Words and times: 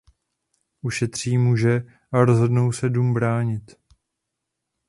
Ušetří 0.81 1.37
muže 1.37 1.81
a 2.11 2.25
rozhodnou 2.25 2.71
se 2.71 2.89
dům 2.89 3.13
bránit. 3.13 3.75